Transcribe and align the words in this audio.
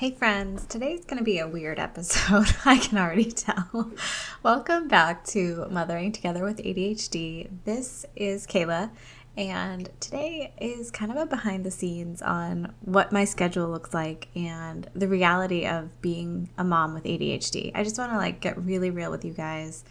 Hey 0.00 0.12
friends, 0.12 0.64
today's 0.64 1.04
going 1.04 1.18
to 1.18 1.24
be 1.24 1.40
a 1.40 1.46
weird 1.46 1.78
episode. 1.78 2.56
I 2.64 2.78
can 2.78 2.96
already 2.96 3.30
tell. 3.30 3.92
Welcome 4.42 4.88
back 4.88 5.26
to 5.26 5.66
Mothering 5.70 6.10
Together 6.12 6.42
with 6.42 6.56
ADHD. 6.56 7.50
This 7.66 8.06
is 8.16 8.46
Kayla, 8.46 8.92
and 9.36 9.90
today 10.00 10.54
is 10.58 10.90
kind 10.90 11.12
of 11.12 11.18
a 11.18 11.26
behind 11.26 11.66
the 11.66 11.70
scenes 11.70 12.22
on 12.22 12.72
what 12.80 13.12
my 13.12 13.26
schedule 13.26 13.68
looks 13.68 13.92
like 13.92 14.28
and 14.34 14.88
the 14.94 15.06
reality 15.06 15.66
of 15.66 16.00
being 16.00 16.48
a 16.56 16.64
mom 16.64 16.94
with 16.94 17.04
ADHD. 17.04 17.70
I 17.74 17.84
just 17.84 17.98
want 17.98 18.10
to 18.12 18.16
like 18.16 18.40
get 18.40 18.56
really 18.56 18.88
real 18.88 19.10
with 19.10 19.22
you 19.22 19.34
guys 19.34 19.84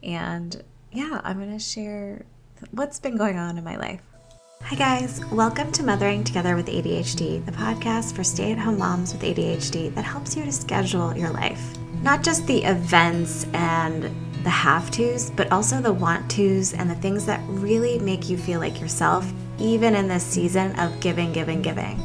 and 0.00 0.62
yeah, 0.92 1.20
I'm 1.24 1.38
going 1.38 1.50
to 1.50 1.58
share 1.58 2.24
what's 2.70 3.00
been 3.00 3.16
going 3.16 3.36
on 3.36 3.58
in 3.58 3.64
my 3.64 3.74
life. 3.74 4.15
Hi, 4.62 4.74
guys. 4.74 5.24
Welcome 5.26 5.70
to 5.72 5.84
Mothering 5.84 6.24
Together 6.24 6.56
with 6.56 6.66
ADHD, 6.66 7.44
the 7.44 7.52
podcast 7.52 8.14
for 8.14 8.24
stay 8.24 8.50
at 8.52 8.58
home 8.58 8.78
moms 8.78 9.12
with 9.12 9.22
ADHD 9.22 9.94
that 9.94 10.04
helps 10.04 10.36
you 10.36 10.44
to 10.44 10.52
schedule 10.52 11.16
your 11.16 11.30
life. 11.30 11.62
Not 12.02 12.24
just 12.24 12.46
the 12.46 12.64
events 12.64 13.46
and 13.52 14.10
the 14.42 14.50
have 14.50 14.90
tos, 14.90 15.30
but 15.30 15.52
also 15.52 15.80
the 15.80 15.92
want 15.92 16.28
tos 16.30 16.74
and 16.74 16.90
the 16.90 16.96
things 16.96 17.24
that 17.26 17.40
really 17.48 17.98
make 18.00 18.28
you 18.28 18.36
feel 18.36 18.58
like 18.58 18.80
yourself, 18.80 19.30
even 19.58 19.94
in 19.94 20.08
this 20.08 20.24
season 20.24 20.76
of 20.80 20.98
giving, 21.00 21.32
giving, 21.32 21.62
giving. 21.62 22.02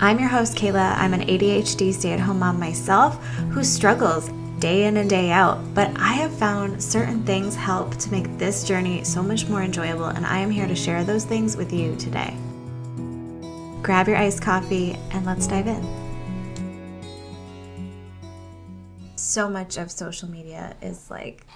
I'm 0.00 0.18
your 0.18 0.28
host, 0.28 0.56
Kayla. 0.56 0.96
I'm 0.96 1.14
an 1.14 1.26
ADHD 1.28 1.92
stay 1.92 2.12
at 2.12 2.20
home 2.20 2.40
mom 2.40 2.58
myself 2.58 3.24
who 3.50 3.62
struggles 3.62 4.30
day 4.60 4.84
in 4.84 4.98
and 4.98 5.08
day 5.08 5.30
out, 5.30 5.58
but 5.74 5.90
I 5.98 6.12
have 6.12 6.32
found 6.32 6.82
certain 6.82 7.24
things 7.24 7.56
help 7.56 7.96
to 7.96 8.10
make 8.10 8.36
this 8.36 8.62
journey 8.62 9.02
so 9.04 9.22
much 9.22 9.48
more 9.48 9.62
enjoyable, 9.62 10.04
and 10.04 10.26
I 10.26 10.38
am 10.38 10.50
here 10.50 10.68
to 10.68 10.74
share 10.76 11.02
those 11.02 11.24
things 11.24 11.56
with 11.56 11.72
you 11.72 11.96
today. 11.96 12.36
Grab 13.82 14.06
your 14.06 14.18
iced 14.18 14.42
coffee 14.42 14.98
and 15.12 15.24
let's 15.24 15.46
dive 15.46 15.66
in. 15.66 15.82
So 19.16 19.48
much 19.48 19.78
of 19.78 19.90
social 19.90 20.28
media 20.28 20.76
is 20.82 21.10
like 21.10 21.46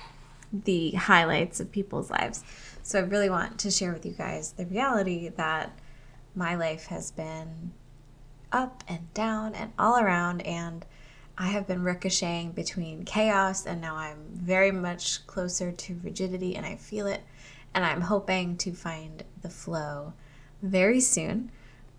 the 0.50 0.92
highlights 0.92 1.60
of 1.60 1.70
people's 1.70 2.10
lives. 2.10 2.42
So 2.82 2.98
I 2.98 3.02
really 3.02 3.28
want 3.28 3.58
to 3.60 3.70
share 3.70 3.92
with 3.92 4.06
you 4.06 4.12
guys 4.12 4.52
the 4.52 4.64
reality 4.64 5.28
that 5.28 5.78
my 6.34 6.55
life 6.55 6.86
has 6.86 7.10
been 7.10 7.72
up 8.50 8.82
and 8.88 9.12
down 9.12 9.55
and 9.55 9.72
all 9.78 9.98
around 9.98 10.41
and 10.42 10.86
I 11.36 11.48
have 11.48 11.66
been 11.66 11.82
ricocheting 11.82 12.52
between 12.52 13.04
chaos 13.04 13.66
and 13.66 13.80
now 13.80 13.96
I'm 13.96 14.18
very 14.32 14.70
much 14.70 15.27
closer 15.27 15.72
to 15.72 16.00
rigidity 16.02 16.54
and 16.54 16.64
I 16.64 16.76
feel 16.76 17.06
it. 17.06 17.22
And 17.74 17.84
I'm 17.84 18.02
hoping 18.02 18.56
to 18.58 18.72
find 18.72 19.24
the 19.42 19.50
flow 19.50 20.12
very 20.62 21.00
soon. 21.00 21.50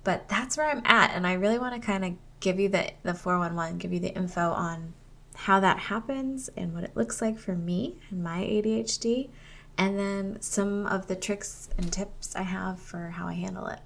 But 0.05 0.29
that's 0.29 0.55
where 0.55 0.69
I'm 0.69 0.83
at. 0.85 1.11
And 1.11 1.27
I 1.27 1.33
really 1.33 1.59
want 1.59 1.73
to 1.73 1.85
kind 1.85 2.05
of 2.05 2.13
give 2.39 2.59
you 2.59 2.69
the, 2.69 2.91
the 3.03 3.13
411, 3.13 3.77
give 3.79 3.91
you 3.91 3.99
the 3.99 4.15
info 4.15 4.51
on 4.51 4.93
how 5.35 5.59
that 5.59 5.79
happens 5.79 6.49
and 6.55 6.73
what 6.73 6.83
it 6.83 6.95
looks 6.95 7.21
like 7.21 7.37
for 7.37 7.55
me 7.55 7.97
and 8.09 8.23
my 8.23 8.39
ADHD. 8.39 9.29
And 9.77 9.99
then 9.99 10.41
some 10.41 10.85
of 10.85 11.07
the 11.07 11.15
tricks 11.15 11.69
and 11.77 11.91
tips 11.91 12.35
I 12.35 12.43
have 12.43 12.79
for 12.79 13.09
how 13.09 13.27
I 13.27 13.33
handle 13.33 13.67
it. 13.67 13.79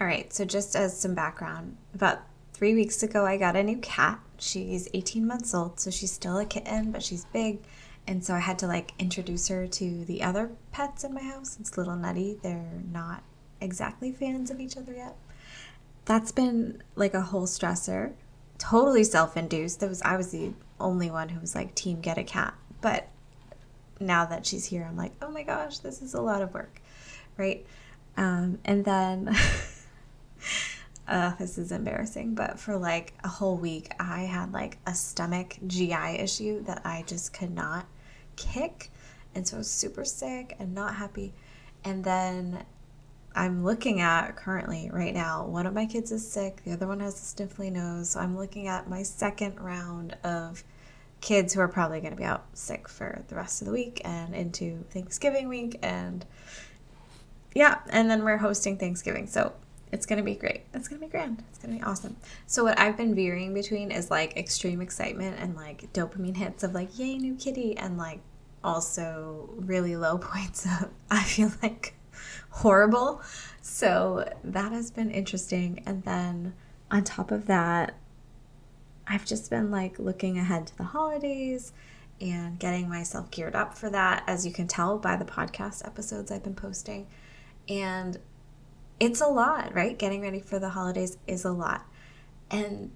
All 0.00 0.06
right, 0.06 0.32
so 0.32 0.44
just 0.44 0.76
as 0.76 0.98
some 0.98 1.14
background, 1.14 1.76
about 1.94 2.20
three 2.52 2.74
weeks 2.74 3.02
ago, 3.02 3.26
I 3.26 3.36
got 3.36 3.56
a 3.56 3.62
new 3.62 3.78
cat. 3.78 4.20
She's 4.42 4.88
18 4.92 5.24
months 5.24 5.54
old, 5.54 5.78
so 5.78 5.90
she's 5.90 6.10
still 6.10 6.36
a 6.36 6.44
kitten, 6.44 6.90
but 6.90 7.02
she's 7.04 7.26
big. 7.26 7.60
And 8.08 8.24
so 8.24 8.34
I 8.34 8.40
had 8.40 8.58
to 8.58 8.66
like 8.66 8.92
introduce 8.98 9.46
her 9.48 9.68
to 9.68 10.04
the 10.04 10.24
other 10.24 10.50
pets 10.72 11.04
in 11.04 11.14
my 11.14 11.22
house. 11.22 11.56
It's 11.60 11.76
a 11.76 11.80
little 11.80 11.94
nutty. 11.94 12.40
They're 12.42 12.82
not 12.90 13.22
exactly 13.60 14.10
fans 14.10 14.50
of 14.50 14.58
each 14.58 14.76
other 14.76 14.92
yet. 14.92 15.16
That's 16.06 16.32
been 16.32 16.82
like 16.96 17.14
a 17.14 17.20
whole 17.20 17.46
stressor. 17.46 18.14
Totally 18.58 19.04
self-induced. 19.04 19.78
That 19.78 19.88
was 19.88 20.02
I 20.02 20.16
was 20.16 20.32
the 20.32 20.54
only 20.80 21.08
one 21.08 21.28
who 21.28 21.40
was 21.40 21.54
like 21.54 21.76
team 21.76 22.00
get 22.00 22.18
a 22.18 22.24
cat. 22.24 22.54
But 22.80 23.08
now 24.00 24.24
that 24.24 24.44
she's 24.44 24.64
here, 24.64 24.84
I'm 24.88 24.96
like, 24.96 25.12
oh 25.22 25.30
my 25.30 25.44
gosh, 25.44 25.78
this 25.78 26.02
is 26.02 26.14
a 26.14 26.20
lot 26.20 26.42
of 26.42 26.52
work, 26.52 26.80
right? 27.36 27.64
Um, 28.16 28.58
and 28.64 28.84
then 28.84 29.36
uh, 31.12 31.34
this 31.38 31.58
is 31.58 31.72
embarrassing, 31.72 32.34
but 32.34 32.58
for 32.58 32.78
like 32.78 33.12
a 33.22 33.28
whole 33.28 33.58
week, 33.58 33.92
I 34.00 34.20
had 34.20 34.50
like 34.50 34.78
a 34.86 34.94
stomach 34.94 35.58
GI 35.66 36.16
issue 36.18 36.64
that 36.64 36.80
I 36.86 37.04
just 37.06 37.34
could 37.34 37.54
not 37.54 37.84
kick. 38.36 38.90
And 39.34 39.46
so 39.46 39.56
I 39.56 39.58
was 39.58 39.70
super 39.70 40.06
sick 40.06 40.56
and 40.58 40.74
not 40.74 40.94
happy. 40.94 41.34
And 41.84 42.02
then 42.02 42.64
I'm 43.34 43.62
looking 43.62 44.00
at 44.00 44.36
currently 44.36 44.88
right 44.90 45.12
now, 45.12 45.44
one 45.44 45.66
of 45.66 45.74
my 45.74 45.84
kids 45.84 46.12
is 46.12 46.26
sick, 46.26 46.62
the 46.64 46.72
other 46.72 46.86
one 46.86 47.00
has 47.00 47.14
a 47.14 47.42
sniffly 47.42 47.70
nose. 47.70 48.08
So 48.08 48.20
I'm 48.20 48.38
looking 48.38 48.66
at 48.66 48.88
my 48.88 49.02
second 49.02 49.60
round 49.60 50.16
of 50.24 50.64
kids 51.20 51.52
who 51.52 51.60
are 51.60 51.68
probably 51.68 52.00
going 52.00 52.12
to 52.12 52.16
be 52.16 52.24
out 52.24 52.46
sick 52.54 52.88
for 52.88 53.22
the 53.28 53.34
rest 53.34 53.60
of 53.60 53.66
the 53.66 53.72
week 53.72 54.00
and 54.06 54.34
into 54.34 54.82
Thanksgiving 54.88 55.48
week. 55.48 55.78
And 55.82 56.24
yeah, 57.54 57.80
and 57.90 58.10
then 58.10 58.24
we're 58.24 58.38
hosting 58.38 58.78
Thanksgiving. 58.78 59.26
So 59.26 59.52
it's 59.92 60.06
gonna 60.06 60.22
be 60.22 60.34
great. 60.34 60.62
It's 60.72 60.88
gonna 60.88 61.00
be 61.00 61.06
grand. 61.06 61.44
It's 61.50 61.58
gonna 61.58 61.76
be 61.76 61.82
awesome. 61.82 62.16
So 62.46 62.64
what 62.64 62.78
I've 62.80 62.96
been 62.96 63.14
veering 63.14 63.52
between 63.52 63.90
is 63.90 64.10
like 64.10 64.36
extreme 64.36 64.80
excitement 64.80 65.36
and 65.38 65.54
like 65.54 65.92
dopamine 65.92 66.36
hits 66.36 66.64
of 66.64 66.74
like 66.74 66.98
yay 66.98 67.18
new 67.18 67.36
kitty 67.36 67.76
and 67.76 67.98
like 67.98 68.20
also 68.64 69.50
really 69.56 69.96
low 69.96 70.18
points 70.32 70.64
of 70.64 70.88
I 71.10 71.22
feel 71.22 71.52
like 71.62 71.94
horrible. 72.50 73.22
So 73.60 74.28
that 74.44 74.72
has 74.72 74.90
been 74.90 75.10
interesting. 75.10 75.82
And 75.84 76.02
then 76.04 76.54
on 76.90 77.04
top 77.04 77.30
of 77.30 77.46
that, 77.46 77.94
I've 79.06 79.26
just 79.26 79.50
been 79.50 79.70
like 79.70 79.98
looking 79.98 80.38
ahead 80.38 80.66
to 80.68 80.78
the 80.78 80.84
holidays 80.84 81.72
and 82.20 82.58
getting 82.58 82.88
myself 82.88 83.30
geared 83.30 83.56
up 83.56 83.76
for 83.76 83.90
that, 83.90 84.22
as 84.26 84.46
you 84.46 84.52
can 84.52 84.68
tell 84.68 84.98
by 84.98 85.16
the 85.16 85.24
podcast 85.24 85.84
episodes 85.84 86.30
I've 86.30 86.44
been 86.44 86.54
posting. 86.54 87.08
And 87.68 88.18
it's 89.02 89.20
a 89.20 89.26
lot, 89.26 89.74
right? 89.74 89.98
Getting 89.98 90.20
ready 90.20 90.38
for 90.38 90.60
the 90.60 90.68
holidays 90.68 91.18
is 91.26 91.44
a 91.44 91.50
lot. 91.50 91.84
And 92.52 92.92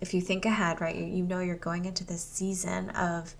if 0.00 0.12
you 0.12 0.20
think 0.20 0.44
ahead, 0.44 0.80
right, 0.80 0.96
you, 0.96 1.04
you 1.04 1.22
know 1.22 1.38
you're 1.38 1.54
going 1.54 1.84
into 1.84 2.02
this 2.02 2.24
season 2.24 2.90
of 2.90 3.36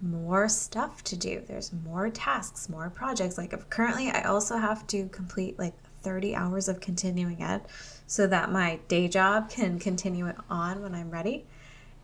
more 0.00 0.48
stuff 0.48 1.02
to 1.02 1.16
do. 1.16 1.42
There's 1.44 1.72
more 1.72 2.08
tasks, 2.08 2.68
more 2.68 2.88
projects. 2.88 3.36
Like 3.36 3.68
currently, 3.68 4.10
I 4.10 4.22
also 4.22 4.58
have 4.58 4.86
to 4.88 5.08
complete 5.08 5.58
like 5.58 5.74
30 6.02 6.36
hours 6.36 6.68
of 6.68 6.78
continuing 6.78 7.42
ed 7.42 7.62
so 8.06 8.28
that 8.28 8.52
my 8.52 8.78
day 8.86 9.08
job 9.08 9.50
can 9.50 9.80
continue 9.80 10.28
it 10.28 10.36
on 10.48 10.82
when 10.82 10.94
I'm 10.94 11.10
ready. 11.10 11.46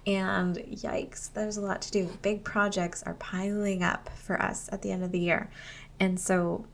And 0.09 0.57
yikes, 0.57 1.33
there's 1.33 1.57
a 1.57 1.61
lot 1.61 1.83
to 1.83 1.93
do. 1.93 2.11
Big 2.21 2.43
projects 2.43 3.05
are 3.05 3.15
piling 3.15 3.85
up 3.85 4.11
for 4.17 4.43
us 4.43 4.69
at 4.73 4.83
the 4.83 4.91
end 4.91 5.05
of 5.05 5.13
the 5.13 5.21
year. 5.21 5.51
And 6.01 6.19
so 6.19 6.67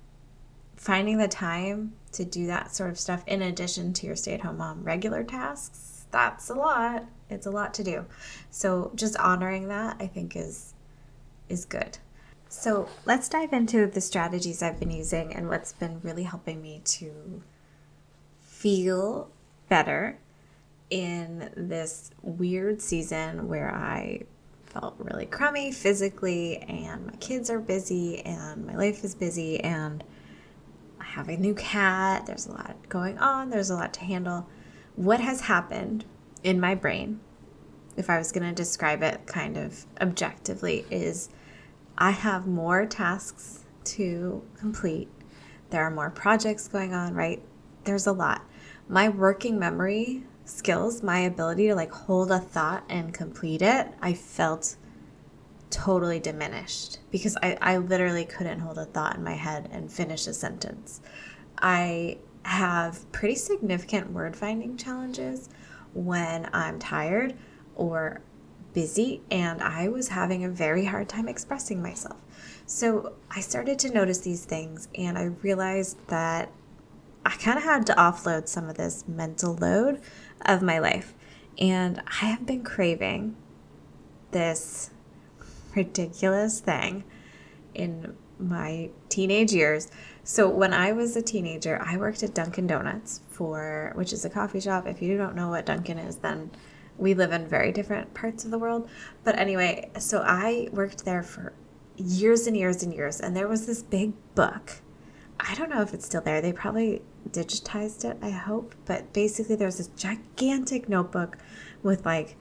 finding 0.80 1.18
the 1.18 1.28
time 1.28 1.92
to 2.10 2.24
do 2.24 2.46
that 2.46 2.74
sort 2.74 2.88
of 2.88 2.98
stuff 2.98 3.22
in 3.26 3.42
addition 3.42 3.92
to 3.92 4.06
your 4.06 4.16
stay 4.16 4.32
at 4.32 4.41
home 4.41 4.56
mom 4.56 4.82
regular 4.82 5.22
tasks, 5.22 6.06
that's 6.10 6.48
a 6.48 6.54
lot. 6.54 7.04
It's 7.28 7.46
a 7.46 7.50
lot 7.50 7.74
to 7.74 7.84
do. 7.84 8.06
So 8.50 8.91
just 8.94 9.14
honoring 9.18 9.68
that 9.68 9.96
I 10.00 10.06
think 10.06 10.34
is 10.34 10.72
is 11.50 11.66
good. 11.66 11.98
So 12.48 12.88
let's 13.04 13.28
dive 13.28 13.52
into 13.52 13.86
the 13.86 14.00
strategies 14.00 14.62
I've 14.62 14.80
been 14.80 14.91
using 14.91 15.34
and 15.34 15.48
what's 15.48 15.74
been 15.74 16.00
really 16.02 16.22
helping 16.22 16.62
me 16.62 16.80
to 16.84 17.42
feel 18.41 19.28
better 19.68 20.18
in 20.88 21.50
this 21.56 22.10
weird 22.22 22.80
season 22.80 23.48
where 23.48 23.72
I 23.72 24.22
felt 24.64 24.94
really 24.98 25.26
crummy 25.26 25.72
physically 25.72 26.56
and 26.56 27.06
my 27.06 27.16
kids 27.16 27.50
are 27.50 27.60
busy 27.60 28.20
and 28.20 28.66
my 28.66 28.76
life 28.76 29.04
is 29.04 29.14
busy 29.14 29.60
and 29.60 30.02
have 31.10 31.28
a 31.28 31.37
new 31.37 31.54
cat, 31.54 32.26
there's 32.26 32.47
a 32.47 32.53
lot 32.53 32.76
going 32.88 33.19
on, 33.19 33.50
there's 33.50 33.71
a 33.71 33.75
lot 33.75 33.93
to 33.94 34.00
handle. 34.00 34.48
What 34.97 35.21
has 35.21 35.43
happened 35.43 36.04
in 36.43 36.60
my 36.60 36.75
brain, 36.75 37.21
if 37.97 38.09
I 38.09 38.18
was 38.18 38.33
going 38.33 38.48
to 38.48 38.54
describe 38.54 39.03
it 39.03 39.27
kind 39.27 39.57
of 39.57 39.86
objectively, 40.01 40.86
is 40.91 41.28
I 41.98 42.12
have 42.12 42.47
more 42.47 42.86
tasks 42.86 43.65
to 43.84 44.42
complete. 44.57 45.09
There 45.71 45.83
are 45.83 45.91
more 45.91 46.10
projects 46.10 46.68
going 46.68 46.95
on, 46.95 47.15
right? 47.15 47.42
There's 47.84 48.07
a 48.07 48.12
lot. 48.12 48.42
My 48.89 49.09
working 49.09 49.59
memory 49.59 50.24
skills, 50.45 51.03
my 51.03 51.21
ability 51.21 51.68
to 51.68 51.74
like 51.74 51.92
hold 51.92 52.30
a 52.30 52.39
thought 52.39 52.84
and 52.89 53.12
complete 53.12 53.62
it, 53.62 53.89
I 54.01 54.15
felt 54.15 54.77
totally 55.71 56.21
diminished 56.21 56.99
because 57.11 57.37
I, 57.43 57.57
I 57.61 57.77
literally 57.78 58.25
couldn't 58.25 58.61
hold 58.61 58.78
a 58.78 58.84
thought 58.84 59.17
in 59.17 59.25
my 59.25 59.34
head 59.34 59.69
and 59.72 59.91
finish 59.91 60.27
a 60.27 60.34
sentence. 60.34 61.01
I 61.59 62.19
have 62.43 63.11
pretty 63.13 63.37
significant 63.37 64.13
word 64.13 64.37
finding 64.37 64.77
challenges 64.77 65.49
when 65.93 66.49
I'm 66.53 66.78
tired 66.78 67.37
or 67.75 68.21
busy, 68.72 69.22
and 69.31 69.61
I 69.63 69.89
was 69.89 70.09
having 70.09 70.45
a 70.45 70.49
very 70.49 70.84
hard 70.84 71.09
time 71.09 71.28
expressing 71.28 71.83
myself. 71.83 72.17
So 72.67 73.15
I 73.31 73.41
started 73.41 73.78
to 73.81 73.93
notice 73.93 74.19
these 74.19 74.45
things, 74.45 74.89
and 74.95 75.19
I 75.19 75.25
realized 75.25 75.99
that 76.09 76.53
I 77.25 77.31
kind 77.31 77.59
of 77.59 77.65
had 77.65 77.87
to 77.87 77.95
offload 77.95 78.49
some 78.49 78.69
of 78.69 78.77
this 78.77 79.05
mental 79.07 79.55
load 79.55 80.01
of 80.47 80.63
my 80.63 80.78
life. 80.78 81.15
And 81.59 82.01
I 82.07 82.27
have 82.27 82.47
been 82.47 82.65
craving 82.65 83.37
this 84.31 84.91
ridiculous 85.75 86.61
thing 86.61 87.05
in 87.75 88.17
my 88.39 88.91
teenage 89.09 89.53
years. 89.53 89.89
So 90.25 90.49
when 90.49 90.72
I 90.72 90.93
was 90.93 91.17
a 91.17 91.22
teenager, 91.22 91.81
I 91.83 91.97
worked 91.97 92.22
at 92.22 92.34
Dunkin' 92.34 92.67
Donuts 92.67 93.21
for 93.31 93.93
which 93.95 94.13
is 94.13 94.25
a 94.25 94.31
coffee 94.31 94.61
shop. 94.61 94.87
If 94.87 95.03
you 95.03 95.17
don't 95.17 95.34
know 95.34 95.49
what 95.49 95.67
Dunkin' 95.67 95.99
is, 95.99 96.17
then 96.17 96.51
we 96.97 97.15
live 97.15 97.33
in 97.33 97.47
very 97.47 97.72
different 97.72 98.13
parts 98.15 98.45
of 98.45 98.51
the 98.51 98.59
world. 98.59 98.89
But 99.25 99.39
anyway, 99.39 99.91
so 99.99 100.22
I 100.25 100.69
worked 100.72 101.05
there 101.05 101.22
for 101.22 101.53
years 101.97 102.47
and 102.47 102.57
years 102.57 102.83
and 102.83 102.95
years 102.95 103.21
and 103.21 103.37
there 103.37 103.49
was 103.49 103.67
this 103.67 103.83
big 103.83 104.13
book. 104.34 104.81
I 105.39 105.55
don't 105.55 105.71
know 105.71 105.83
if 105.83 105.95
it's 105.95 106.07
still 106.07 106.21
there. 106.21 106.41
They 106.41 106.53
probably 106.53 107.03
digitized 107.31 108.05
it, 108.05 108.19
I 108.22 108.31
hope, 108.31 108.75
but 108.84 109.13
basically 109.13 109.57
there's 109.57 109.78
this 109.78 109.89
gigantic 109.89 110.89
notebook 110.89 111.39
with 111.83 112.05
like 112.05 112.37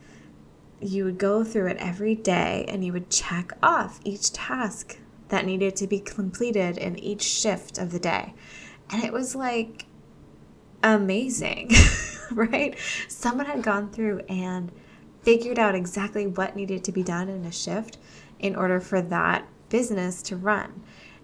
you 0.80 1.04
would 1.04 1.18
go 1.18 1.44
through 1.44 1.68
it 1.68 1.76
every 1.78 2.14
day 2.14 2.64
and 2.68 2.84
you 2.84 2.92
would 2.92 3.10
check 3.10 3.52
off 3.62 4.00
each 4.04 4.32
task 4.32 4.98
that 5.28 5.46
needed 5.46 5.76
to 5.76 5.86
be 5.86 6.00
completed 6.00 6.78
in 6.78 6.98
each 6.98 7.22
shift 7.22 7.78
of 7.78 7.92
the 7.92 7.98
day. 7.98 8.34
And 8.90 9.04
it 9.04 9.12
was 9.12 9.34
like 9.34 9.86
amazing, 10.82 11.70
right? 12.30 12.76
Someone 13.08 13.46
had 13.46 13.62
gone 13.62 13.90
through 13.90 14.20
and 14.28 14.72
figured 15.22 15.58
out 15.58 15.74
exactly 15.74 16.26
what 16.26 16.56
needed 16.56 16.82
to 16.84 16.92
be 16.92 17.02
done 17.02 17.28
in 17.28 17.44
a 17.44 17.52
shift 17.52 17.98
in 18.38 18.56
order 18.56 18.80
for 18.80 19.02
that 19.02 19.46
business 19.68 20.22
to 20.22 20.36
run. 20.36 20.82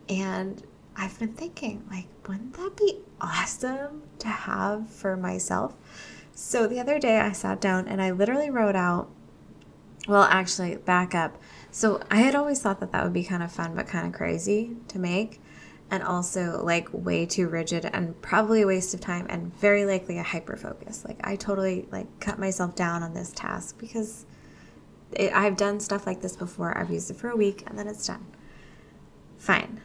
And 0.08 0.62
I've 0.94 1.18
been 1.18 1.32
thinking, 1.32 1.84
like, 1.90 2.06
wouldn't 2.28 2.54
that 2.54 2.76
be 2.76 3.00
awesome 3.20 4.02
to 4.18 4.28
have 4.28 4.88
for 4.88 5.16
myself? 5.16 5.76
So 6.34 6.66
the 6.66 6.78
other 6.78 6.98
day 6.98 7.18
I 7.18 7.32
sat 7.32 7.60
down 7.60 7.88
and 7.88 8.02
I 8.02 8.10
literally 8.10 8.50
wrote 8.50 8.76
out 8.76 9.10
well, 10.06 10.22
actually, 10.22 10.76
back 10.76 11.14
up. 11.14 11.36
So 11.70 12.02
I 12.10 12.16
had 12.16 12.34
always 12.34 12.60
thought 12.60 12.80
that 12.80 12.92
that 12.92 13.04
would 13.04 13.12
be 13.12 13.24
kind 13.24 13.42
of 13.42 13.52
fun, 13.52 13.74
but 13.74 13.86
kind 13.86 14.06
of 14.06 14.12
crazy 14.12 14.76
to 14.88 14.98
make. 14.98 15.40
And 15.90 16.02
also, 16.02 16.62
like, 16.64 16.88
way 16.92 17.26
too 17.26 17.48
rigid 17.48 17.84
and 17.92 18.20
probably 18.20 18.62
a 18.62 18.66
waste 18.66 18.92
of 18.92 19.00
time 19.00 19.26
and 19.28 19.54
very 19.56 19.84
likely 19.84 20.18
a 20.18 20.22
hyper 20.22 20.56
focus. 20.56 21.04
Like, 21.04 21.20
I 21.22 21.36
totally, 21.36 21.86
like, 21.92 22.06
cut 22.18 22.38
myself 22.38 22.74
down 22.74 23.02
on 23.02 23.14
this 23.14 23.30
task 23.30 23.78
because 23.78 24.26
it, 25.12 25.32
I've 25.32 25.56
done 25.56 25.78
stuff 25.78 26.06
like 26.06 26.22
this 26.22 26.36
before. 26.36 26.76
I've 26.76 26.90
used 26.90 27.10
it 27.10 27.16
for 27.16 27.30
a 27.30 27.36
week 27.36 27.62
and 27.66 27.78
then 27.78 27.86
it's 27.86 28.06
done. 28.06 28.26
Fine. 29.38 29.80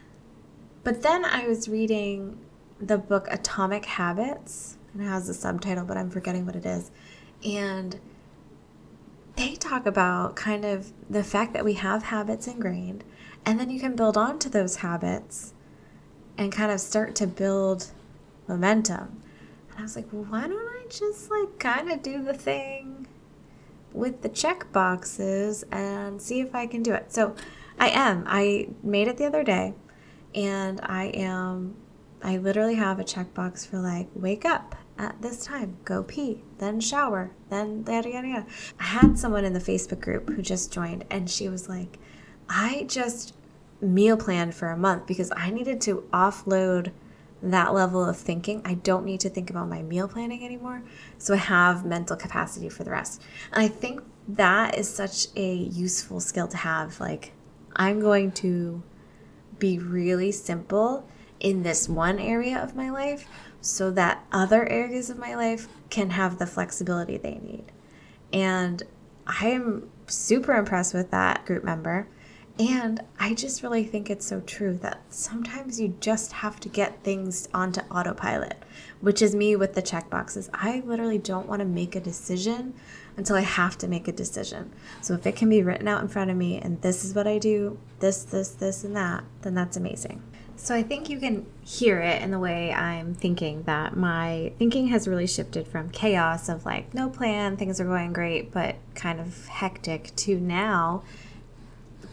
But 0.83 1.03
then 1.03 1.23
I 1.23 1.47
was 1.47 1.69
reading 1.69 2.39
the 2.79 2.97
book 2.97 3.27
Atomic 3.29 3.85
Habits, 3.85 4.77
and 4.93 5.03
it 5.03 5.05
has 5.05 5.29
a 5.29 5.33
subtitle, 5.33 5.85
but 5.85 5.97
I'm 5.97 6.09
forgetting 6.09 6.45
what 6.47 6.55
it 6.55 6.65
is. 6.65 6.89
And 7.45 7.99
they 9.41 9.55
talk 9.55 9.85
about 9.85 10.35
kind 10.35 10.63
of 10.63 10.91
the 11.09 11.23
fact 11.23 11.53
that 11.53 11.65
we 11.65 11.73
have 11.73 12.03
habits 12.03 12.47
ingrained, 12.47 13.03
and 13.45 13.59
then 13.59 13.69
you 13.69 13.79
can 13.79 13.95
build 13.95 14.15
on 14.15 14.37
to 14.39 14.49
those 14.49 14.77
habits 14.77 15.53
and 16.37 16.51
kind 16.51 16.71
of 16.71 16.79
start 16.79 17.15
to 17.15 17.27
build 17.27 17.87
momentum. 18.47 19.21
And 19.69 19.79
I 19.79 19.81
was 19.81 19.95
like, 19.95 20.07
well, 20.11 20.25
why 20.25 20.47
don't 20.47 20.53
I 20.53 20.85
just 20.89 21.31
like 21.31 21.57
kind 21.57 21.91
of 21.91 22.03
do 22.03 22.23
the 22.23 22.33
thing 22.33 23.07
with 23.93 24.21
the 24.21 24.29
check 24.29 24.71
boxes 24.71 25.63
and 25.71 26.21
see 26.21 26.39
if 26.39 26.53
I 26.53 26.67
can 26.67 26.83
do 26.83 26.93
it? 26.93 27.11
So 27.11 27.35
I 27.79 27.89
am. 27.89 28.25
I 28.27 28.69
made 28.83 29.07
it 29.07 29.17
the 29.17 29.25
other 29.25 29.43
day, 29.43 29.73
and 30.35 30.79
I 30.83 31.05
am. 31.05 31.75
I 32.23 32.37
literally 32.37 32.75
have 32.75 32.99
a 32.99 33.03
checkbox 33.03 33.65
for 33.65 33.79
like 33.79 34.07
wake 34.13 34.45
up 34.45 34.75
at 35.01 35.21
this 35.21 35.43
time, 35.43 35.77
go 35.83 36.03
pee, 36.03 36.43
then 36.59 36.79
shower, 36.79 37.31
then 37.49 37.83
yada 37.87 38.09
yada 38.09 38.27
yada. 38.27 38.45
I 38.79 38.83
had 38.83 39.17
someone 39.17 39.43
in 39.43 39.53
the 39.53 39.59
Facebook 39.59 39.99
group 39.99 40.29
who 40.29 40.41
just 40.41 40.71
joined, 40.71 41.05
and 41.09 41.29
she 41.29 41.49
was 41.49 41.67
like, 41.67 41.97
I 42.47 42.85
just 42.87 43.33
meal 43.81 44.15
planned 44.15 44.53
for 44.53 44.69
a 44.69 44.77
month 44.77 45.07
because 45.07 45.31
I 45.35 45.49
needed 45.49 45.81
to 45.81 46.03
offload 46.13 46.91
that 47.41 47.73
level 47.73 48.05
of 48.05 48.15
thinking. 48.15 48.61
I 48.63 48.75
don't 48.75 49.03
need 49.03 49.19
to 49.21 49.29
think 49.29 49.49
about 49.49 49.67
my 49.67 49.81
meal 49.81 50.07
planning 50.07 50.45
anymore. 50.45 50.83
So 51.17 51.33
I 51.33 51.37
have 51.37 51.83
mental 51.83 52.15
capacity 52.15 52.69
for 52.69 52.83
the 52.83 52.91
rest. 52.91 53.23
And 53.51 53.63
I 53.63 53.67
think 53.67 54.01
that 54.27 54.77
is 54.77 54.87
such 54.87 55.27
a 55.35 55.53
useful 55.55 56.19
skill 56.19 56.47
to 56.49 56.57
have. 56.57 56.99
Like, 56.99 57.31
I'm 57.75 57.99
going 57.99 58.33
to 58.33 58.83
be 59.57 59.79
really 59.79 60.31
simple 60.31 61.07
in 61.39 61.63
this 61.63 61.89
one 61.89 62.19
area 62.19 62.61
of 62.61 62.75
my 62.75 62.91
life 62.91 63.27
so 63.61 63.91
that 63.91 64.25
other 64.31 64.67
areas 64.67 65.09
of 65.09 65.17
my 65.17 65.35
life 65.35 65.67
can 65.89 66.11
have 66.11 66.39
the 66.39 66.47
flexibility 66.47 67.17
they 67.17 67.35
need. 67.35 67.65
And 68.33 68.83
I 69.27 69.47
am 69.47 69.89
super 70.07 70.53
impressed 70.53 70.93
with 70.93 71.11
that 71.11 71.45
group 71.45 71.63
member. 71.63 72.07
And 72.59 73.01
I 73.19 73.33
just 73.33 73.63
really 73.63 73.85
think 73.85 74.09
it's 74.09 74.25
so 74.25 74.41
true 74.41 74.77
that 74.79 75.01
sometimes 75.09 75.79
you 75.79 75.95
just 75.99 76.31
have 76.33 76.59
to 76.59 76.69
get 76.69 77.03
things 77.03 77.47
onto 77.53 77.81
autopilot, 77.89 78.57
which 78.99 79.21
is 79.21 79.33
me 79.33 79.55
with 79.55 79.73
the 79.73 79.81
check 79.81 80.09
boxes. 80.09 80.49
I 80.53 80.83
literally 80.85 81.17
don't 81.17 81.47
want 81.47 81.61
to 81.61 81.65
make 81.65 81.95
a 81.95 82.01
decision 82.01 82.73
until 83.17 83.35
I 83.35 83.41
have 83.41 83.77
to 83.79 83.87
make 83.87 84.07
a 84.07 84.11
decision. 84.11 84.71
So 85.01 85.13
if 85.13 85.25
it 85.25 85.35
can 85.35 85.49
be 85.49 85.63
written 85.63 85.87
out 85.87 86.01
in 86.01 86.07
front 86.07 86.29
of 86.29 86.37
me 86.37 86.59
and 86.59 86.81
this 86.81 87.03
is 87.03 87.15
what 87.15 87.27
I 87.27 87.37
do, 87.37 87.79
this, 87.99 88.23
this, 88.23 88.49
this, 88.51 88.83
and 88.83 88.95
that, 88.95 89.23
then 89.41 89.53
that's 89.53 89.77
amazing. 89.77 90.21
So 90.63 90.75
I 90.75 90.83
think 90.83 91.09
you 91.09 91.19
can 91.19 91.47
hear 91.63 91.99
it 92.01 92.21
in 92.21 92.29
the 92.29 92.37
way 92.37 92.71
I'm 92.71 93.15
thinking 93.15 93.63
that 93.63 93.97
my 93.97 94.53
thinking 94.59 94.89
has 94.89 95.07
really 95.07 95.25
shifted 95.25 95.67
from 95.67 95.89
chaos 95.89 96.49
of 96.49 96.65
like 96.65 96.93
no 96.93 97.09
plan, 97.09 97.57
things 97.57 97.81
are 97.81 97.85
going 97.85 98.13
great, 98.13 98.51
but 98.51 98.75
kind 98.93 99.19
of 99.19 99.47
hectic 99.47 100.15
to 100.17 100.39
now 100.39 101.01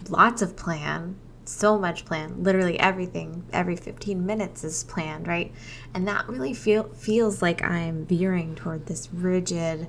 lots 0.09 0.41
of 0.41 0.57
plan, 0.57 1.17
so 1.45 1.79
much 1.79 2.07
plan, 2.07 2.43
literally 2.43 2.81
everything 2.81 3.45
every 3.53 3.77
15 3.77 4.25
minutes 4.25 4.65
is 4.65 4.83
planned, 4.85 5.29
right? 5.29 5.53
And 5.93 6.09
that 6.09 6.27
really 6.27 6.55
feel 6.55 6.85
feels 6.95 7.43
like 7.43 7.63
I'm 7.63 8.07
veering 8.07 8.55
toward 8.55 8.87
this 8.87 9.11
rigid 9.13 9.89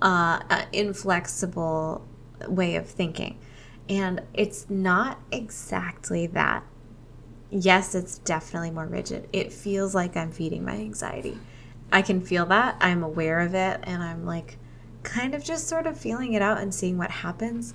uh, 0.00 0.40
uh 0.48 0.64
inflexible 0.72 2.06
way 2.48 2.74
of 2.74 2.86
thinking. 2.86 3.38
And 3.86 4.22
it's 4.32 4.70
not 4.70 5.20
exactly 5.30 6.26
that 6.28 6.64
yes, 7.50 7.94
it's 7.94 8.18
definitely 8.18 8.70
more 8.70 8.86
rigid. 8.86 9.28
It 9.32 9.52
feels 9.52 9.94
like 9.94 10.16
I'm 10.16 10.30
feeding 10.30 10.64
my 10.64 10.74
anxiety. 10.74 11.38
I 11.92 12.02
can 12.02 12.20
feel 12.20 12.46
that. 12.46 12.76
I'm 12.80 13.02
aware 13.02 13.40
of 13.40 13.54
it. 13.54 13.80
And 13.84 14.02
I'm 14.02 14.24
like 14.24 14.58
kind 15.02 15.34
of 15.34 15.44
just 15.44 15.68
sort 15.68 15.86
of 15.86 15.98
feeling 15.98 16.32
it 16.32 16.42
out 16.42 16.58
and 16.58 16.74
seeing 16.74 16.98
what 16.98 17.10
happens. 17.10 17.74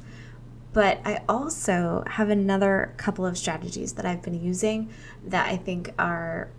But 0.74 1.00
I 1.06 1.24
also 1.28 2.04
have 2.08 2.30
another 2.30 2.94
couple 2.98 3.26
of 3.26 3.38
strategies 3.38 3.94
that 3.94 4.06
I've 4.06 4.22
been 4.22 4.42
using 4.42 4.90
that 5.26 5.50
I 5.50 5.58
think 5.58 5.94
are, 6.00 6.50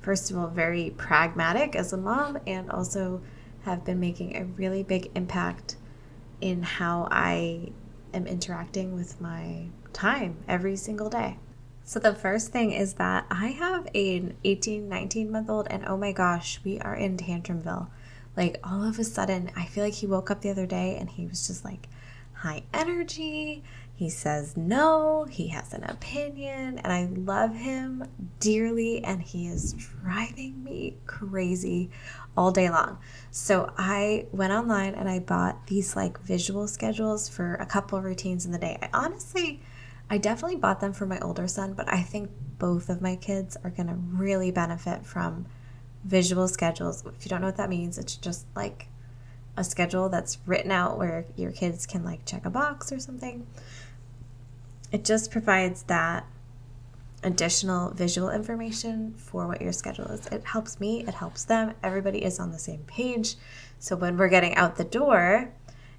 first 0.00 0.30
of 0.30 0.38
all, 0.38 0.48
very 0.48 0.94
pragmatic 0.96 1.76
as 1.76 1.92
a 1.92 1.96
mom 1.96 2.38
and 2.46 2.70
also 2.70 3.20
have 3.64 3.84
been 3.84 4.00
making 4.00 4.36
a 4.36 4.44
really 4.44 4.82
big 4.82 5.10
impact 5.14 5.76
in 6.40 6.62
how 6.62 7.06
I 7.10 7.72
am 8.14 8.26
interacting 8.26 8.94
with 8.94 9.20
my 9.20 9.66
time 9.92 10.38
every 10.48 10.76
single 10.76 11.10
day. 11.10 11.36
So 11.84 11.98
the 11.98 12.14
first 12.14 12.52
thing 12.52 12.72
is 12.72 12.94
that 12.94 13.26
I 13.30 13.48
have 13.48 13.88
an 13.94 14.36
18, 14.44 14.88
19 14.88 15.30
month 15.30 15.50
old, 15.50 15.66
and 15.70 15.84
oh 15.86 15.96
my 15.96 16.12
gosh, 16.12 16.60
we 16.64 16.78
are 16.80 16.94
in 16.94 17.16
Tantrumville. 17.16 17.88
Like 18.36 18.60
all 18.62 18.84
of 18.84 18.98
a 18.98 19.04
sudden, 19.04 19.50
I 19.56 19.66
feel 19.66 19.84
like 19.84 19.94
he 19.94 20.06
woke 20.06 20.30
up 20.30 20.40
the 20.40 20.50
other 20.50 20.66
day 20.66 20.96
and 20.98 21.10
he 21.10 21.26
was 21.26 21.46
just 21.46 21.64
like 21.64 21.88
high 22.32 22.62
energy. 22.72 23.62
He 23.94 24.08
says 24.08 24.56
no, 24.56 25.24
he 25.24 25.48
has 25.48 25.74
an 25.74 25.84
opinion, 25.84 26.78
and 26.78 26.92
I 26.92 27.04
love 27.04 27.54
him 27.54 28.04
dearly, 28.38 29.04
and 29.04 29.20
he 29.20 29.46
is 29.46 29.74
driving 29.74 30.64
me 30.64 30.96
crazy 31.06 31.90
all 32.36 32.50
day 32.50 32.70
long. 32.70 32.98
So 33.30 33.72
I 33.76 34.26
went 34.32 34.52
online 34.52 34.94
and 34.94 35.08
I 35.08 35.18
bought 35.18 35.66
these 35.66 35.96
like 35.96 36.18
visual 36.20 36.66
schedules 36.66 37.28
for 37.28 37.56
a 37.56 37.66
couple 37.66 38.00
routines 38.00 38.46
in 38.46 38.52
the 38.52 38.58
day. 38.58 38.78
I 38.80 38.88
honestly 38.94 39.60
I 40.12 40.18
definitely 40.18 40.56
bought 40.56 40.80
them 40.80 40.92
for 40.92 41.06
my 41.06 41.20
older 41.20 41.46
son, 41.46 41.72
but 41.74 41.90
I 41.90 42.02
think 42.02 42.30
both 42.58 42.88
of 42.88 43.00
my 43.00 43.14
kids 43.14 43.56
are 43.62 43.70
going 43.70 43.86
to 43.86 43.94
really 43.94 44.50
benefit 44.50 45.06
from 45.06 45.46
visual 46.04 46.48
schedules. 46.48 47.04
If 47.06 47.24
you 47.24 47.28
don't 47.28 47.40
know 47.40 47.46
what 47.46 47.56
that 47.58 47.70
means, 47.70 47.96
it's 47.96 48.16
just 48.16 48.44
like 48.56 48.88
a 49.56 49.62
schedule 49.62 50.08
that's 50.08 50.38
written 50.46 50.72
out 50.72 50.98
where 50.98 51.26
your 51.36 51.52
kids 51.52 51.86
can 51.86 52.04
like 52.04 52.24
check 52.24 52.44
a 52.44 52.50
box 52.50 52.90
or 52.90 52.98
something. 52.98 53.46
It 54.90 55.04
just 55.04 55.30
provides 55.30 55.84
that 55.84 56.26
additional 57.22 57.90
visual 57.92 58.30
information 58.30 59.14
for 59.14 59.46
what 59.46 59.62
your 59.62 59.72
schedule 59.72 60.06
is. 60.06 60.26
It 60.26 60.42
helps 60.44 60.80
me, 60.80 61.04
it 61.06 61.14
helps 61.14 61.44
them. 61.44 61.74
Everybody 61.84 62.24
is 62.24 62.40
on 62.40 62.50
the 62.50 62.58
same 62.58 62.80
page. 62.80 63.36
So 63.78 63.94
when 63.94 64.16
we're 64.16 64.28
getting 64.28 64.56
out 64.56 64.74
the 64.74 64.84
door 64.84 65.52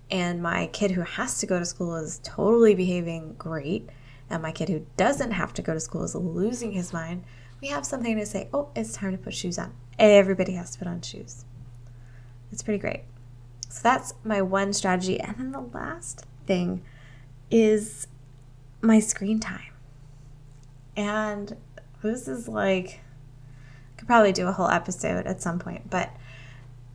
and 0.10 0.44
my 0.44 0.68
kid 0.68 0.91
who 0.91 1.01
has 1.01 1.39
to 1.39 1.46
go 1.46 1.60
to 1.60 1.65
school 1.65 1.96
is 1.96 2.20
totally 2.24 2.75
behaving 2.75 3.36
great, 3.38 3.89
and 4.31 4.41
my 4.41 4.51
kid 4.51 4.69
who 4.69 4.85
doesn't 4.97 5.31
have 5.31 5.53
to 5.55 5.61
go 5.61 5.73
to 5.73 5.79
school 5.79 6.03
is 6.03 6.15
losing 6.15 6.71
his 6.71 6.93
mind, 6.93 7.23
we 7.61 7.67
have 7.67 7.85
something 7.85 8.17
to 8.17 8.25
say, 8.25 8.50
oh, 8.53 8.69
it's 8.75 8.93
time 8.93 9.11
to 9.11 9.17
put 9.17 9.33
shoes 9.33 9.57
on. 9.57 9.73
Everybody 10.00 10.53
has 10.53 10.71
to 10.71 10.79
put 10.79 10.88
on 10.88 11.01
shoes. 11.01 11.45
It's 12.51 12.63
pretty 12.63 12.79
great. 12.79 13.03
So 13.69 13.79
that's 13.83 14.13
my 14.23 14.41
one 14.41 14.73
strategy. 14.73 15.19
And 15.19 15.38
then 15.38 15.51
the 15.51 15.61
last 15.61 16.25
thing 16.45 16.81
is 17.50 18.07
my 18.81 19.00
screen 19.00 19.39
time. 19.39 19.73
And 20.97 21.55
this 22.01 22.27
is 22.27 22.47
like, 22.47 23.01
I 23.93 24.00
could 24.00 24.07
probably 24.07 24.31
do 24.31 24.47
a 24.47 24.51
whole 24.51 24.69
episode 24.69 25.25
at 25.27 25.41
some 25.41 25.59
point, 25.59 25.89
but 25.89 26.09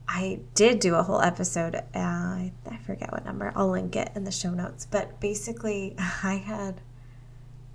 I 0.09 0.41
did 0.55 0.81
do 0.81 0.95
a 0.95 1.03
whole 1.03 1.21
episode. 1.21 1.77
Uh, 1.77 1.79
I 1.95 2.79
forget 2.85 3.11
what 3.13 3.25
number. 3.25 3.53
I'll 3.57 3.71
link 3.71 3.97
it 3.97 4.11
in 4.15 4.25
the 4.25 4.31
show 4.31 4.51
notes. 4.51 4.87
But 4.87 5.21
basically, 5.21 5.95
I 6.23 6.35
had, 6.35 6.81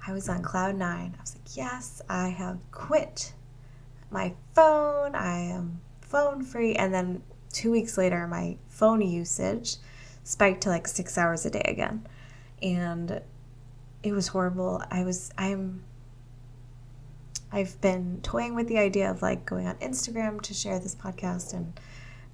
I 0.06 0.14
was 0.14 0.28
on 0.30 0.42
cloud 0.42 0.76
nine. 0.76 1.16
I 1.18 1.22
was 1.22 1.36
like, 1.36 1.56
yes, 1.56 2.02
I 2.10 2.30
have 2.30 2.60
quit 2.72 3.34
my 4.10 4.34
phone. 4.54 5.16
I 5.16 5.40
am 5.40 5.82
phone 6.02 6.44
free. 6.44 6.76
And 6.76 6.94
then 6.94 7.24
two 7.52 7.72
weeks 7.72 7.98
later, 7.98 8.28
my 8.28 8.58
phone 8.68 9.02
usage 9.02 9.78
spiked 10.24 10.62
to 10.62 10.70
like 10.70 10.88
six 10.88 11.18
hours 11.18 11.46
a 11.46 11.50
day 11.50 11.64
again. 11.66 12.08
And 12.62 13.22
it 14.04 14.14
was 14.14 14.30
horrible. 14.30 14.84
I 14.90 15.04
was, 15.04 15.32
I'm, 15.38 15.84
I've 17.52 17.80
been 17.82 18.20
toying 18.24 18.56
with 18.56 18.68
the 18.68 18.78
idea 18.78 19.10
of 19.12 19.22
like 19.22 19.46
going 19.46 19.68
on 19.68 19.76
Instagram 19.76 20.42
to 20.42 20.54
share 20.54 20.80
this 20.80 20.96
podcast, 20.96 21.54
and 21.54 21.80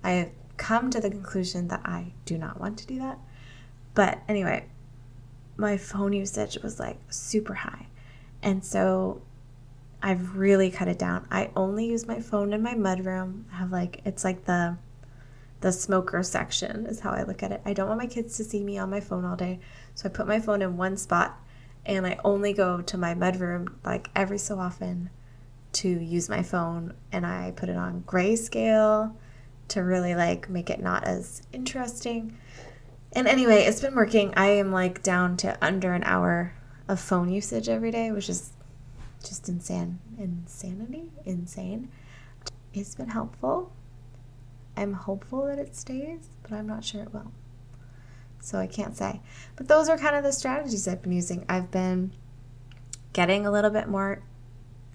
I 0.04 0.12
have 0.12 0.32
come 0.58 0.92
to 0.92 1.00
the 1.00 1.10
conclusion 1.10 1.68
that 1.70 1.82
I 1.84 2.14
do 2.26 2.38
not 2.38 2.60
want 2.60 2.78
to 2.80 2.88
do 2.88 3.00
that. 3.00 3.20
But 3.96 4.20
anyway, 4.28 4.66
my 5.58 5.78
phone 5.78 6.14
usage 6.14 6.58
was 6.62 6.80
like 6.80 6.98
super 7.10 7.56
high. 7.56 7.88
And 8.42 8.64
so 8.64 9.22
I've 10.02 10.38
really 10.38 10.70
cut 10.70 10.88
it 10.88 11.00
down. 11.00 11.28
I 11.32 11.52
only 11.56 11.88
use 11.88 12.08
my 12.08 12.20
phone 12.20 12.54
in 12.54 12.62
my 12.62 12.76
mudroom. 12.76 13.44
I 13.52 13.58
have 13.58 13.72
like 13.72 14.02
it's 14.06 14.24
like 14.24 14.46
the 14.46 14.78
the 15.60 15.72
smoker 15.72 16.22
section 16.22 16.86
is 16.86 17.00
how 17.00 17.12
I 17.12 17.24
look 17.24 17.42
at 17.42 17.52
it. 17.52 17.62
I 17.66 17.74
don't 17.74 17.88
want 17.88 18.00
my 18.00 18.08
kids 18.08 18.38
to 18.38 18.44
see 18.44 18.64
me 18.64 18.78
on 18.78 18.92
my 18.92 19.00
phone 19.00 19.26
all 19.26 19.36
day. 19.36 19.60
So 19.96 20.08
I 20.08 20.12
put 20.12 20.28
my 20.28 20.40
phone 20.40 20.62
in 20.62 20.78
one 20.78 20.98
spot 20.98 21.40
and 21.86 22.06
I 22.06 22.20
only 22.24 22.54
go 22.54 22.82
to 22.82 22.98
my 22.98 23.16
mudroom 23.16 23.70
like 23.84 24.10
every 24.16 24.38
so 24.38 24.60
often 24.60 25.10
to 25.74 25.90
use 25.90 26.30
my 26.30 26.44
phone 26.44 26.94
and 27.12 27.26
I 27.26 27.54
put 27.56 27.70
it 27.70 27.76
on 27.76 28.04
grayscale 28.06 29.16
to 29.70 29.82
really 29.82 30.14
like 30.14 30.50
make 30.50 30.70
it 30.70 30.80
not 30.80 31.06
as 31.06 31.42
interesting. 31.52 32.38
And 33.14 33.28
anyway, 33.28 33.64
it's 33.64 33.82
been 33.82 33.96
working. 33.96 34.34
I 34.36 34.48
am 34.48 34.72
like 34.72 35.02
down 35.02 35.38
to 35.38 35.58
under 35.64 35.94
an 35.94 36.04
hour 36.04 36.54
of 36.88 37.00
phone 37.00 37.30
usage 37.30 37.70
every 37.70 37.92
day, 37.92 38.12
which 38.12 38.30
is 38.30 38.52
just 39.24 39.50
insane. 39.50 40.00
Insanity? 40.18 41.12
Insane. 41.26 41.90
It's 42.74 42.96
been 42.96 43.10
helpful. 43.10 43.72
I'm 44.76 44.94
hopeful 44.94 45.48
that 45.48 45.58
it 45.58 45.76
stays, 45.76 46.30
but 46.44 46.54
I'm 46.54 46.68
not 46.68 46.84
sure 46.84 47.02
it 47.02 47.14
will. 47.14 47.32
So 48.40 48.60
I 48.60 48.68
can't 48.68 48.96
say. 48.96 49.22
But 49.56 49.68
those 49.68 49.90
are 49.90 49.98
kind 49.98 50.16
of 50.16 50.24
the 50.24 50.32
strategies 50.32 50.88
I've 50.88 51.02
been 51.02 51.14
using. 51.14 51.46
I've 51.50 51.72
been 51.72 52.12
getting 53.14 53.48
a 53.48 53.52
little 53.52 53.72
bit 53.72 53.88
more 53.88 54.22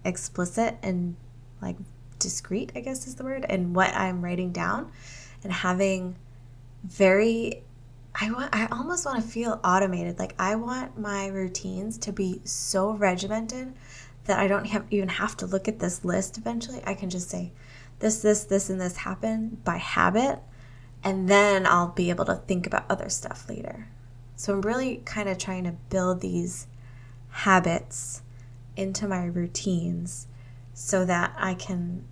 explicit 0.05 0.77
and 0.83 1.17
like 1.61 1.77
discreet, 2.19 2.73
I 2.77 2.81
guess 2.81 3.07
is 3.07 3.17
the 3.17 3.25
word, 3.25 3.45
in 3.49 3.73
what 3.73 3.95
I'm 3.95 4.23
writing 4.23 4.53
down 4.53 4.93
and 5.43 5.53
having 5.53 6.17
very 6.85 7.65
I 8.15 8.31
want 8.31 8.55
I 8.55 8.67
almost 8.67 9.07
want 9.07 9.23
to 9.23 9.29
feel 9.29 9.61
automated. 9.65 10.19
Like 10.19 10.35
I 10.39 10.55
want 10.57 10.99
my 10.99 11.27
routines 11.27 11.99
to 11.99 12.13
be 12.13 12.41
so 12.45 12.93
regimented 12.93 13.73
that 14.25 14.39
I 14.39 14.47
don't 14.47 14.67
have 14.67 14.85
even 14.91 15.09
have 15.09 15.37
to 15.39 15.47
look 15.47 15.67
at 15.67 15.79
this 15.79 16.05
list 16.05 16.39
eventually. 16.39 16.83
I 16.85 16.95
can 16.95 17.11
just 17.11 17.31
say 17.31 17.53
this, 17.99 18.21
this, 18.21 18.45
this, 18.45 18.69
and 18.69 18.81
this 18.81 18.99
happen 18.99 19.59
by 19.65 19.77
habit, 19.77 20.41
and 21.05 21.29
then 21.29 21.67
I'll 21.67 21.89
be 21.89 22.11
able 22.11 22.25
to 22.27 22.35
think 22.35 22.67
about 22.67 22.85
other 22.91 23.09
stuff 23.09 23.49
later. 23.49 23.89
So 24.37 24.55
I'm 24.55 24.63
really 24.63 25.03
kind 25.05 25.29
of 25.29 25.39
trying 25.39 25.65
to 25.65 25.73
build 25.89 26.21
these 26.21 26.67
habits 27.31 28.23
into 28.77 29.07
my 29.07 29.25
routines 29.25 30.27
so 30.75 31.05
that 31.05 31.35
I 31.39 31.55
can 31.55 32.05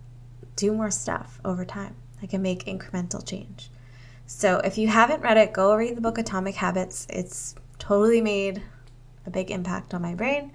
do 0.57 0.73
more 0.73 0.91
stuff 0.91 1.41
over 1.45 1.65
time. 1.65 1.97
I 2.23 2.27
can 2.27 2.43
make 2.43 2.65
incremental 2.65 3.27
change. 3.27 3.71
So 4.33 4.59
if 4.59 4.79
you 4.79 4.87
haven't 4.87 5.23
read 5.23 5.37
it, 5.37 5.53
go 5.53 5.75
read 5.75 5.97
the 5.97 6.01
book 6.01 6.17
Atomic 6.17 6.55
Habits. 6.55 7.05
It's 7.11 7.57
totally 7.81 8.21
made 8.21 8.63
a 9.27 9.31
big 9.31 9.51
impact 9.51 9.93
on 9.93 10.03
my 10.03 10.15
brain 10.15 10.53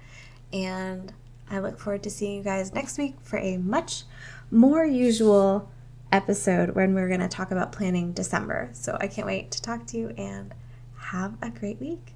and 0.50 1.12
I 1.50 1.58
look 1.58 1.78
forward 1.78 2.02
to 2.04 2.10
seeing 2.10 2.38
you 2.38 2.42
guys 2.42 2.72
next 2.72 2.96
week 2.96 3.16
for 3.20 3.38
a 3.38 3.58
much 3.58 4.04
more 4.50 4.84
usual 4.86 5.70
episode 6.10 6.70
when 6.70 6.94
we're 6.94 7.08
going 7.08 7.20
to 7.20 7.28
talk 7.28 7.50
about 7.50 7.70
planning 7.70 8.12
December. 8.12 8.70
So 8.72 8.96
I 8.98 9.08
can't 9.08 9.26
wait 9.26 9.50
to 9.50 9.60
talk 9.60 9.86
to 9.88 9.98
you 9.98 10.08
and 10.16 10.54
have 10.96 11.34
a 11.42 11.50
great 11.50 11.78
week. 11.78 12.14